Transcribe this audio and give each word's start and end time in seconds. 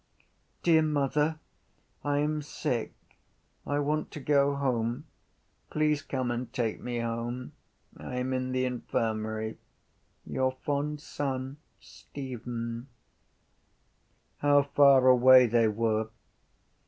Dear 0.63 0.81
Mother, 0.81 1.37
I 2.03 2.17
am 2.17 2.41
sick. 2.41 2.95
I 3.67 3.77
want 3.77 4.09
to 4.13 4.19
go 4.19 4.55
home. 4.55 5.05
Please 5.69 6.01
come 6.01 6.31
and 6.31 6.51
take 6.51 6.79
me 6.81 6.97
home. 7.01 7.51
I 7.95 8.15
am 8.17 8.33
in 8.33 8.51
the 8.51 8.65
infirmary. 8.65 9.59
Your 10.25 10.53
fond 10.53 11.01
son, 11.01 11.57
Stephen 11.79 12.87
How 14.39 14.63
far 14.63 15.05
away 15.07 15.45
they 15.45 15.67
were! 15.67 16.09